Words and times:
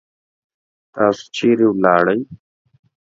تاسو 0.95 1.23
چیرې 1.35 1.65
ولاړی؟ 1.69 2.19